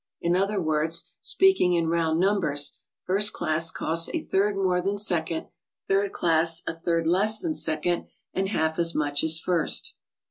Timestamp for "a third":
4.11-4.55, 6.65-7.05